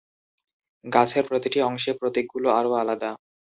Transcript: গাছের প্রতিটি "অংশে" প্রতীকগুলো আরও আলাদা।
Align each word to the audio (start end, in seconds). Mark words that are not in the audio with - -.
গাছের 0.85 1.23
প্রতিটি 1.27 1.59
"অংশে" 1.61 1.91
প্রতীকগুলো 1.93 2.47
আরও 2.59 2.71
আলাদা। 2.73 3.09